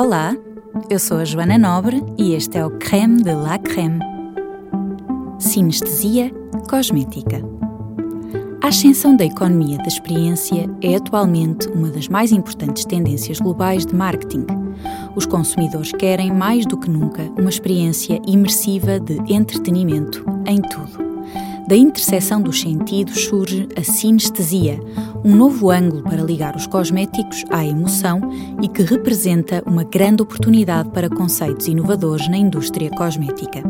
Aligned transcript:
Olá, 0.00 0.32
eu 0.88 0.96
sou 0.96 1.16
a 1.16 1.24
Joana 1.24 1.58
Nobre 1.58 2.00
e 2.16 2.32
este 2.32 2.56
é 2.56 2.64
o 2.64 2.70
Creme 2.70 3.20
de 3.20 3.34
la 3.34 3.58
Creme. 3.58 3.98
Sinestesia 5.40 6.30
cosmética. 6.70 7.42
A 8.62 8.68
ascensão 8.68 9.16
da 9.16 9.24
economia 9.24 9.76
da 9.78 9.88
experiência 9.88 10.70
é 10.80 10.94
atualmente 10.94 11.66
uma 11.70 11.90
das 11.90 12.06
mais 12.06 12.30
importantes 12.30 12.84
tendências 12.84 13.40
globais 13.40 13.84
de 13.84 13.92
marketing. 13.92 14.46
Os 15.16 15.26
consumidores 15.26 15.90
querem, 15.90 16.32
mais 16.32 16.64
do 16.64 16.78
que 16.78 16.88
nunca, 16.88 17.22
uma 17.36 17.50
experiência 17.50 18.20
imersiva 18.24 19.00
de 19.00 19.16
entretenimento 19.34 20.24
em 20.46 20.62
tudo. 20.62 21.07
Da 21.68 21.76
interseção 21.76 22.40
dos 22.40 22.62
sentidos 22.62 23.26
surge 23.26 23.68
a 23.76 23.84
sinestesia, 23.84 24.80
um 25.22 25.36
novo 25.36 25.70
ângulo 25.70 26.02
para 26.02 26.22
ligar 26.22 26.56
os 26.56 26.66
cosméticos 26.66 27.44
à 27.50 27.62
emoção 27.62 28.22
e 28.62 28.68
que 28.68 28.80
representa 28.80 29.62
uma 29.66 29.84
grande 29.84 30.22
oportunidade 30.22 30.88
para 30.88 31.10
conceitos 31.10 31.68
inovadores 31.68 32.26
na 32.26 32.38
indústria 32.38 32.88
cosmética. 32.88 33.62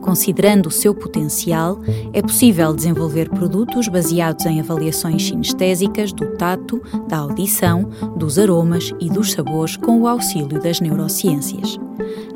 Considerando 0.00 0.66
o 0.66 0.70
seu 0.72 0.92
potencial, 0.92 1.78
é 2.12 2.20
possível 2.20 2.74
desenvolver 2.74 3.28
produtos 3.28 3.86
baseados 3.86 4.44
em 4.44 4.58
avaliações 4.58 5.28
sinestésicas 5.28 6.12
do 6.12 6.36
tato, 6.36 6.82
da 7.06 7.18
audição, 7.18 7.88
dos 8.16 8.36
aromas 8.36 8.92
e 8.98 9.08
dos 9.08 9.30
sabores 9.30 9.76
com 9.76 10.00
o 10.00 10.08
auxílio 10.08 10.60
das 10.60 10.80
neurociências. 10.80 11.78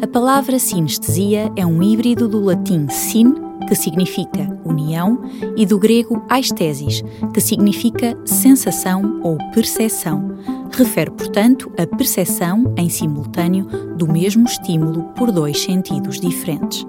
A 0.01 0.07
palavra 0.07 0.61
sinestesia 0.61 1.51
é 1.57 1.67
um 1.67 1.83
híbrido 1.83 2.29
do 2.29 2.39
latim 2.39 2.87
sin 2.89 3.35
que 3.73 3.77
significa 3.77 4.55
união, 4.67 5.23
e 5.57 5.65
do 5.65 5.79
grego 5.79 6.23
aistesis, 6.29 7.03
que 7.33 7.41
significa 7.41 8.15
sensação 8.23 9.19
ou 9.23 9.39
percepção. 9.55 10.37
Refere, 10.71 11.11
portanto, 11.11 11.73
a 11.79 11.87
percepção 11.87 12.75
em 12.77 12.91
simultâneo 12.91 13.65
do 13.97 14.07
mesmo 14.07 14.45
estímulo 14.45 15.05
por 15.15 15.33
dois 15.33 15.63
sentidos 15.63 16.21
diferentes. 16.21 16.87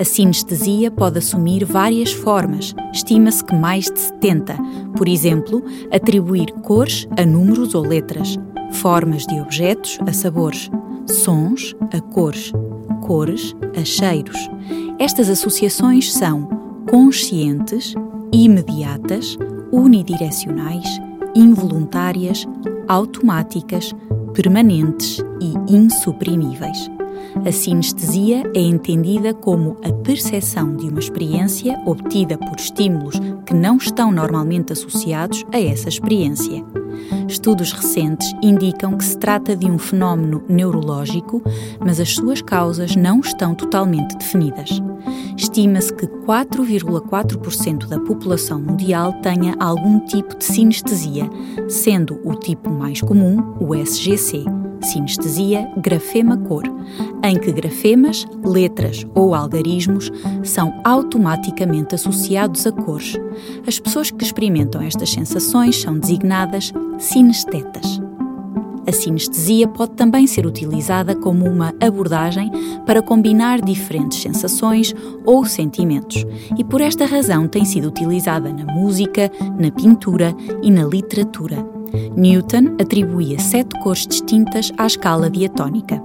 A 0.00 0.04
sinestesia 0.04 0.90
pode 0.90 1.18
assumir 1.18 1.64
várias 1.64 2.12
formas, 2.12 2.74
estima-se 2.92 3.44
que 3.44 3.54
mais 3.54 3.84
de 3.84 4.00
70, 4.00 4.56
por 4.96 5.06
exemplo, 5.06 5.62
atribuir 5.92 6.50
cores 6.64 7.06
a 7.16 7.24
números 7.24 7.72
ou 7.72 7.86
letras, 7.86 8.36
formas 8.72 9.24
de 9.26 9.38
objetos 9.40 9.96
a 10.04 10.12
sabores, 10.12 10.72
sons 11.06 11.76
a 11.96 12.00
cores, 12.00 12.52
cores 13.06 13.54
a 13.80 13.84
cheiros 13.84 14.50
estas 14.98 15.28
associações 15.28 16.12
são 16.12 16.48
conscientes, 16.90 17.94
imediatas, 18.32 19.36
unidirecionais, 19.70 20.86
involuntárias, 21.34 22.46
automáticas, 22.88 23.94
permanentes 24.32 25.18
e 25.40 25.74
insuprimíveis. 25.74 26.90
A 27.46 27.52
sinestesia 27.52 28.42
é 28.54 28.60
entendida 28.60 29.34
como 29.34 29.76
a 29.84 29.92
percepção 30.02 30.74
de 30.76 30.88
uma 30.88 30.98
experiência 31.00 31.78
obtida 31.84 32.38
por 32.38 32.58
estímulos 32.58 33.20
que 33.44 33.54
não 33.54 33.76
estão 33.76 34.10
normalmente 34.10 34.72
associados 34.72 35.44
a 35.52 35.60
essa 35.60 35.88
experiência. 35.88 36.64
Estudos 37.28 37.72
recentes 37.72 38.32
indicam 38.42 38.96
que 38.96 39.04
se 39.04 39.18
trata 39.18 39.56
de 39.56 39.66
um 39.66 39.78
fenómeno 39.78 40.42
neurológico, 40.48 41.42
mas 41.80 42.00
as 42.00 42.14
suas 42.14 42.40
causas 42.40 42.96
não 42.96 43.20
estão 43.20 43.54
totalmente 43.54 44.16
definidas. 44.16 44.82
Estima-se 45.36 45.92
que 45.92 46.06
4,4% 46.06 47.86
da 47.86 48.00
população 48.00 48.60
mundial 48.60 49.12
tenha 49.14 49.54
algum 49.58 50.00
tipo 50.00 50.36
de 50.36 50.44
sinestesia, 50.44 51.28
sendo 51.68 52.20
o 52.24 52.34
tipo 52.34 52.70
mais 52.70 53.00
comum 53.00 53.54
o 53.60 53.74
SGC 53.74 54.44
sinestesia 54.86 55.68
grafema-cor, 55.76 56.64
em 57.22 57.38
que 57.38 57.52
grafemas, 57.52 58.26
letras 58.44 59.06
ou 59.14 59.34
algarismos 59.34 60.10
são 60.42 60.80
automaticamente 60.84 61.94
associados 61.94 62.66
a 62.66 62.72
cores. 62.72 63.14
As 63.66 63.78
pessoas 63.78 64.10
que 64.10 64.24
experimentam 64.24 64.80
estas 64.80 65.10
sensações 65.10 65.80
são 65.80 65.98
designadas 65.98 66.72
sinestetas. 66.98 68.00
A 68.86 68.92
sinestesia 68.92 69.66
pode 69.66 69.92
também 69.92 70.28
ser 70.28 70.46
utilizada 70.46 71.16
como 71.16 71.44
uma 71.44 71.74
abordagem 71.80 72.52
para 72.86 73.02
combinar 73.02 73.60
diferentes 73.60 74.22
sensações 74.22 74.94
ou 75.24 75.44
sentimentos, 75.44 76.24
e 76.56 76.62
por 76.62 76.80
esta 76.80 77.04
razão 77.04 77.48
tem 77.48 77.64
sido 77.64 77.88
utilizada 77.88 78.52
na 78.52 78.64
música, 78.64 79.30
na 79.58 79.72
pintura 79.72 80.32
e 80.62 80.70
na 80.70 80.84
literatura. 80.84 81.75
Newton 82.16 82.76
atribuía 82.80 83.38
sete 83.38 83.78
cores 83.80 84.06
distintas 84.06 84.72
à 84.78 84.86
escala 84.86 85.30
diatónica. 85.30 86.02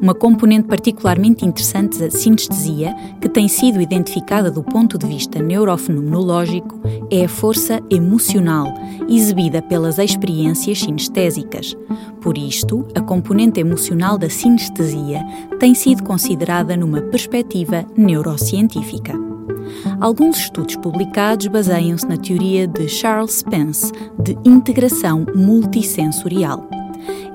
Uma 0.00 0.14
componente 0.14 0.66
particularmente 0.66 1.44
interessante 1.44 1.98
da 1.98 2.10
sinestesia, 2.10 2.94
que 3.20 3.28
tem 3.28 3.48
sido 3.48 3.80
identificada 3.80 4.50
do 4.50 4.62
ponto 4.62 4.98
de 4.98 5.06
vista 5.06 5.40
neurofenomenológico, 5.40 6.80
é 7.10 7.24
a 7.24 7.28
força 7.28 7.80
emocional, 7.88 8.74
exibida 9.08 9.62
pelas 9.62 9.98
experiências 9.98 10.80
sinestésicas. 10.80 11.76
Por 12.20 12.36
isto, 12.36 12.86
a 12.94 13.00
componente 13.00 13.60
emocional 13.60 14.18
da 14.18 14.28
sinestesia 14.28 15.24
tem 15.58 15.74
sido 15.74 16.02
considerada 16.02 16.76
numa 16.76 17.00
perspectiva 17.02 17.84
neurocientífica. 17.96 19.29
Alguns 20.00 20.38
estudos 20.38 20.76
publicados 20.76 21.46
baseiam-se 21.46 22.06
na 22.06 22.16
teoria 22.16 22.66
de 22.66 22.88
Charles 22.88 23.34
Spence 23.34 23.92
de 24.18 24.36
integração 24.44 25.26
multissensorial. 25.34 26.68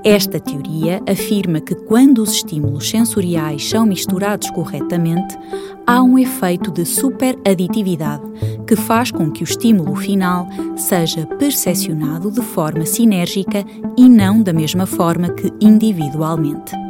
Esta 0.04 0.38
teoria 0.38 1.02
afirma 1.08 1.60
que 1.60 1.74
quando 1.74 2.22
os 2.22 2.30
estímulos 2.30 2.88
sensoriais 2.88 3.68
são 3.68 3.84
misturados 3.84 4.48
corretamente, 4.50 5.36
há 5.84 6.00
um 6.00 6.16
efeito 6.16 6.70
de 6.70 6.84
superaditividade 6.84 8.22
que 8.66 8.76
faz 8.76 9.10
com 9.10 9.30
que 9.30 9.42
o 9.42 9.44
estímulo 9.44 9.96
final 9.96 10.46
seja 10.76 11.26
percepcionado 11.26 12.30
de 12.30 12.40
forma 12.40 12.86
sinérgica 12.86 13.64
e 13.96 14.08
não 14.08 14.42
da 14.42 14.52
mesma 14.52 14.86
forma 14.86 15.30
que 15.30 15.52
individualmente. 15.60 16.85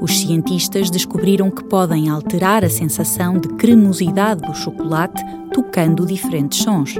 Os 0.00 0.18
cientistas 0.18 0.90
descobriram 0.90 1.50
que 1.50 1.64
podem 1.64 2.08
alterar 2.08 2.64
a 2.64 2.70
sensação 2.70 3.38
de 3.38 3.48
cremosidade 3.48 4.42
do 4.42 4.54
chocolate 4.54 5.22
tocando 5.52 6.06
diferentes 6.06 6.62
sons. 6.62 6.94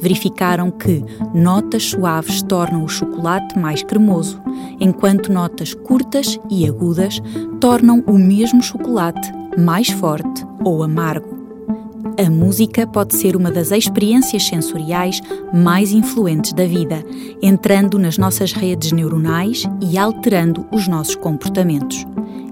Verificaram 0.00 0.70
que 0.70 1.04
notas 1.34 1.84
suaves 1.84 2.42
tornam 2.42 2.84
o 2.84 2.88
chocolate 2.88 3.58
mais 3.58 3.82
cremoso, 3.82 4.40
enquanto 4.80 5.32
notas 5.32 5.74
curtas 5.74 6.38
e 6.50 6.68
agudas 6.68 7.20
tornam 7.60 8.02
o 8.06 8.18
mesmo 8.18 8.62
chocolate 8.62 9.32
mais 9.58 9.88
forte 9.88 10.44
ou 10.64 10.82
amargo. 10.82 11.33
A 12.16 12.30
música 12.30 12.86
pode 12.86 13.16
ser 13.16 13.34
uma 13.34 13.50
das 13.50 13.72
experiências 13.72 14.46
sensoriais 14.46 15.20
mais 15.52 15.90
influentes 15.90 16.52
da 16.52 16.64
vida, 16.64 17.04
entrando 17.42 17.98
nas 17.98 18.16
nossas 18.16 18.52
redes 18.52 18.92
neuronais 18.92 19.64
e 19.82 19.98
alterando 19.98 20.64
os 20.70 20.86
nossos 20.86 21.16
comportamentos. 21.16 22.06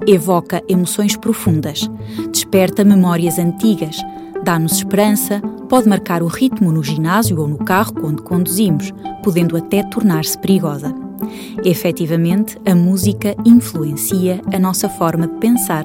Evoca 0.05 0.61
emoções 0.69 1.17
profundas, 1.17 1.89
desperta 2.33 2.83
memórias 2.83 3.39
antigas, 3.39 3.99
dá-nos 4.43 4.73
esperança, 4.73 5.41
pode 5.69 5.89
marcar 5.89 6.25
o 6.25 6.27
ritmo 6.27 6.73
no 6.73 6.83
ginásio 6.83 7.41
ou 7.41 7.47
no 7.47 7.59
carro 7.59 7.95
quando 7.95 8.25
conduzimos, 8.25 8.93
podendo 9.23 9.57
até 9.57 9.85
tornar-se 9.85 10.37
perigosa. 10.39 10.93
Efetivamente, 11.65 12.59
a 12.67 12.75
música 12.75 13.37
influencia 13.45 14.41
a 14.53 14.59
nossa 14.59 14.89
forma 14.89 15.29
de 15.29 15.35
pensar 15.35 15.85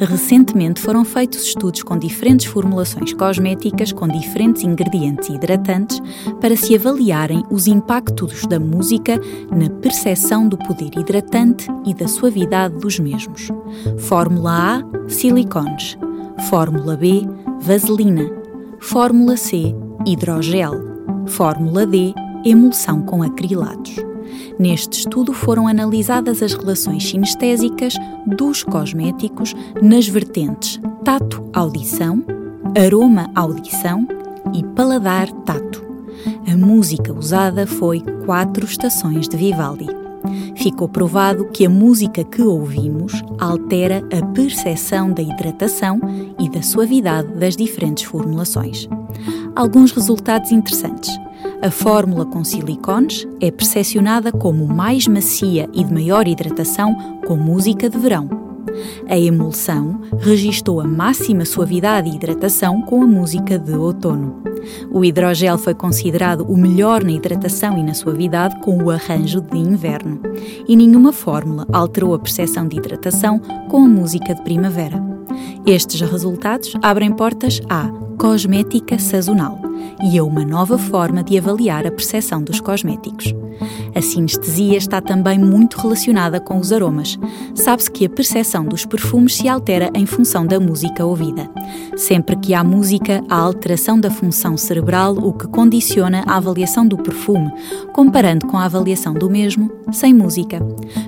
Recentemente 0.00 0.80
foram 0.80 1.04
feitos 1.04 1.44
estudos 1.44 1.82
com 1.82 1.98
diferentes 1.98 2.46
formulações 2.46 3.12
cosméticas 3.12 3.92
com 3.92 4.08
diferentes 4.08 4.62
ingredientes 4.62 5.28
hidratantes 5.28 6.00
para 6.40 6.56
se 6.56 6.74
avaliarem 6.74 7.44
os 7.50 7.66
impactos 7.66 8.46
da 8.46 8.58
música 8.58 9.20
na 9.54 9.68
percepção 9.68 10.48
do 10.48 10.56
poder 10.56 10.90
hidratante 10.96 11.68
e 11.84 11.92
da 11.92 12.08
suavidade 12.08 12.78
dos 12.78 12.98
mesmos. 12.98 13.48
Fórmula 13.98 14.80
A: 14.80 15.08
silicones. 15.08 15.98
Fórmula 16.48 16.96
B: 16.96 17.26
vaselina. 17.60 18.30
Fórmula 18.80 19.36
C: 19.36 19.74
hidrogel. 20.06 20.72
Fórmula 21.26 21.86
D: 21.86 22.14
emulsão 22.42 23.02
com 23.02 23.22
acrilatos. 23.22 24.09
Neste 24.58 25.00
estudo 25.00 25.32
foram 25.32 25.66
analisadas 25.66 26.42
as 26.42 26.52
relações 26.52 27.08
sinestésicas 27.08 27.94
dos 28.26 28.62
cosméticos 28.62 29.54
nas 29.80 30.06
vertentes 30.06 30.80
tato-audição, 31.04 32.22
aroma-audição 32.76 34.06
e 34.54 34.62
paladar-tato. 34.62 35.84
A 36.50 36.56
música 36.56 37.12
usada 37.12 37.66
foi 37.66 38.00
Quatro 38.24 38.66
Estações 38.66 39.28
de 39.28 39.36
Vivaldi. 39.36 39.86
Ficou 40.56 40.88
provado 40.88 41.46
que 41.46 41.64
a 41.64 41.70
música 41.70 42.22
que 42.22 42.42
ouvimos 42.42 43.24
altera 43.38 44.02
a 44.12 44.24
percepção 44.26 45.10
da 45.12 45.22
hidratação 45.22 45.98
e 46.38 46.48
da 46.50 46.62
suavidade 46.62 47.32
das 47.32 47.56
diferentes 47.56 48.04
formulações. 48.04 48.88
Alguns 49.56 49.92
resultados 49.92 50.52
interessantes. 50.52 51.10
A 51.62 51.70
fórmula 51.70 52.24
com 52.24 52.42
silicones 52.42 53.28
é 53.38 53.50
percepcionada 53.50 54.32
como 54.32 54.66
mais 54.66 55.06
macia 55.06 55.68
e 55.74 55.84
de 55.84 55.92
maior 55.92 56.26
hidratação 56.26 57.20
com 57.26 57.36
música 57.36 57.90
de 57.90 57.98
verão. 57.98 58.30
A 59.06 59.18
emulsão 59.18 60.00
registou 60.20 60.80
a 60.80 60.84
máxima 60.84 61.44
suavidade 61.44 62.08
e 62.08 62.14
hidratação 62.14 62.80
com 62.80 63.02
a 63.02 63.06
música 63.06 63.58
de 63.58 63.74
outono. 63.74 64.42
O 64.90 65.04
hidrogel 65.04 65.58
foi 65.58 65.74
considerado 65.74 66.46
o 66.50 66.56
melhor 66.56 67.04
na 67.04 67.12
hidratação 67.12 67.76
e 67.76 67.82
na 67.82 67.92
suavidade 67.92 68.58
com 68.60 68.82
o 68.82 68.90
arranjo 68.90 69.42
de 69.42 69.58
inverno. 69.58 70.18
E 70.66 70.74
nenhuma 70.74 71.12
fórmula 71.12 71.66
alterou 71.70 72.14
a 72.14 72.18
percepção 72.18 72.66
de 72.66 72.78
hidratação 72.78 73.38
com 73.68 73.84
a 73.84 73.88
música 73.88 74.34
de 74.34 74.40
primavera. 74.40 74.98
Estes 75.66 76.00
resultados 76.00 76.72
abrem 76.80 77.12
portas 77.12 77.60
à 77.68 77.86
cosmética 78.16 78.98
sazonal 78.98 79.59
e 80.02 80.18
a 80.18 80.24
uma 80.24 80.44
nova 80.44 80.78
forma 80.78 81.22
de 81.22 81.36
avaliar 81.36 81.86
a 81.86 81.90
percepção 81.90 82.42
dos 82.42 82.60
cosméticos. 82.60 83.34
A 83.94 84.00
sinestesia 84.00 84.76
está 84.76 85.00
também 85.00 85.38
muito 85.38 85.78
relacionada 85.78 86.40
com 86.40 86.58
os 86.58 86.72
aromas. 86.72 87.18
Sabe-se 87.54 87.90
que 87.90 88.06
a 88.06 88.10
percepção 88.10 88.64
dos 88.64 88.84
perfumes 88.84 89.36
se 89.36 89.48
altera 89.48 89.90
em 89.94 90.06
função 90.06 90.46
da 90.46 90.60
música 90.60 91.04
ouvida. 91.04 91.50
Sempre 91.96 92.36
que 92.36 92.54
há 92.54 92.62
música, 92.62 93.22
há 93.28 93.36
alteração 93.36 93.98
da 93.98 94.10
função 94.10 94.56
cerebral, 94.56 95.16
o 95.16 95.32
que 95.32 95.46
condiciona 95.48 96.22
a 96.26 96.36
avaliação 96.36 96.86
do 96.86 96.96
perfume, 96.96 97.50
comparando 97.92 98.46
com 98.46 98.56
a 98.56 98.64
avaliação 98.64 99.12
do 99.12 99.28
mesmo 99.28 99.70
sem 99.92 100.14
música. 100.14 100.60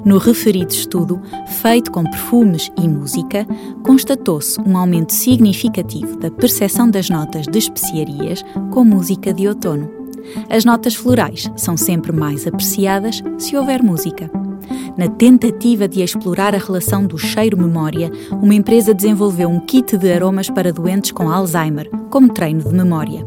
No 0.04 0.18
referido 0.18 0.72
estudo, 0.72 1.20
feito 1.46 1.90
com 1.90 2.04
perfumes 2.04 2.70
e 2.76 2.88
música, 2.88 3.46
constatou-se 3.82 4.60
um 4.60 4.76
aumento 4.76 5.12
significativo 5.12 6.16
da 6.18 6.30
percepção 6.30 6.90
das 6.90 7.08
notas 7.08 7.46
de 7.46 7.58
especiarias 7.58 8.44
com 8.70 8.84
música 8.84 9.32
de 9.32 9.48
outono. 9.48 10.01
As 10.50 10.64
notas 10.64 10.94
florais 10.94 11.50
são 11.56 11.76
sempre 11.76 12.12
mais 12.12 12.46
apreciadas 12.46 13.22
se 13.38 13.56
houver 13.56 13.82
música. 13.82 14.30
Na 14.96 15.08
tentativa 15.08 15.88
de 15.88 16.02
explorar 16.02 16.54
a 16.54 16.58
relação 16.58 17.06
do 17.06 17.16
cheiro-memória, 17.16 18.10
uma 18.30 18.54
empresa 18.54 18.92
desenvolveu 18.92 19.48
um 19.48 19.60
kit 19.60 19.96
de 19.96 20.12
aromas 20.12 20.50
para 20.50 20.72
doentes 20.72 21.12
com 21.12 21.30
Alzheimer, 21.30 21.90
como 22.10 22.32
treino 22.32 22.62
de 22.62 22.74
memória. 22.74 23.26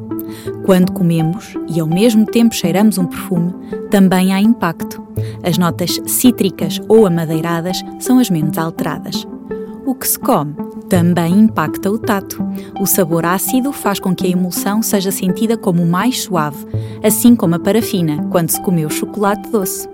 Quando 0.65 0.91
comemos 0.91 1.55
e 1.67 1.79
ao 1.79 1.87
mesmo 1.87 2.25
tempo 2.25 2.53
cheiramos 2.53 2.97
um 2.97 3.05
perfume, 3.05 3.53
também 3.89 4.33
há 4.33 4.41
impacto. 4.41 5.03
As 5.43 5.57
notas 5.57 5.99
cítricas 6.05 6.79
ou 6.87 7.05
amadeiradas 7.05 7.81
são 7.99 8.19
as 8.19 8.29
menos 8.29 8.57
alteradas. 8.57 9.25
O 9.85 9.95
que 9.95 10.07
se 10.07 10.19
come 10.19 10.55
também 10.89 11.39
impacta 11.39 11.89
o 11.91 11.97
tato. 11.97 12.43
O 12.79 12.85
sabor 12.85 13.25
ácido 13.25 13.71
faz 13.71 13.99
com 13.99 14.15
que 14.15 14.27
a 14.27 14.29
emulsão 14.29 14.81
seja 14.81 15.11
sentida 15.11 15.57
como 15.57 15.85
mais 15.85 16.23
suave, 16.23 16.65
assim 17.03 17.35
como 17.35 17.55
a 17.55 17.59
parafina 17.59 18.25
quando 18.29 18.51
se 18.51 18.61
comeu 18.61 18.89
chocolate 18.89 19.49
doce. 19.49 19.87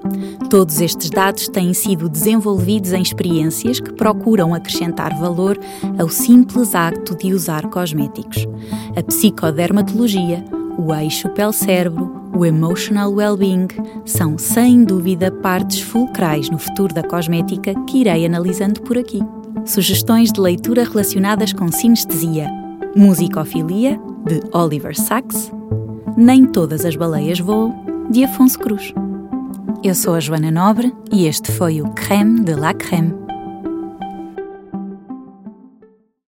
Todos 0.50 0.82
estes 0.82 1.10
dados 1.10 1.48
têm 1.48 1.74
sido 1.74 2.10
desenvolvidos 2.10 2.94
em 2.94 3.02
experiências 3.02 3.80
que 3.80 3.94
procuram 3.94 4.54
acrescentar 4.54 5.18
valor 5.18 5.58
ao 5.98 6.10
simples 6.10 6.76
acto 6.76 7.16
de 7.16 7.34
usar 7.34 7.68
cosméticos. 7.68 8.48
A 8.96 9.04
psicodermatologia, 9.04 10.44
o 10.78 10.94
eixo 10.94 11.30
pele-cérebro, 11.30 12.22
o 12.34 12.46
emotional 12.46 13.12
well-being 13.12 13.68
são, 14.06 14.38
sem 14.38 14.84
dúvida, 14.84 15.32
partes 15.32 15.82
fulcrais 15.82 16.50
no 16.50 16.58
futuro 16.58 16.94
da 16.94 17.04
cosmética 17.04 17.74
que 17.86 18.00
irei 18.00 18.26
analisando 18.26 18.82
por 18.82 18.98
aqui. 18.98 19.22
Sugestões 19.66 20.31
de 20.31 20.42
leitura 20.42 20.84
relacionadas 20.84 21.54
com 21.54 21.72
sinestesia. 21.72 22.48
Musicofilia, 22.96 24.00
de 24.25 24.42
Oliver 24.52 25.00
Sacks. 25.00 25.52
Nem 26.18 26.46
todas 26.46 26.84
as 26.84 26.96
baleias 26.96 27.40
voam, 27.40 27.74
de 28.10 28.24
Afonso 28.24 28.60
Cruz. 28.60 28.94
Eu 29.84 29.96
sou 29.96 30.16
a 30.16 30.19
Joana 30.19 30.52
Nobre 30.52 30.94
e 31.12 31.25
este 31.25 31.52
foi 31.52 31.81
o 31.81 31.90
Creme 31.92 32.42
de 32.42 32.54
la 32.54 32.74
Creme 32.74 33.20